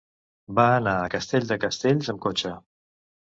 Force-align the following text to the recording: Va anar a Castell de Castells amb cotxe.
Va 0.59 0.63
anar 0.77 0.93
a 1.01 1.11
Castell 1.15 1.45
de 1.51 1.59
Castells 1.65 2.11
amb 2.15 2.23
cotxe. 2.27 2.55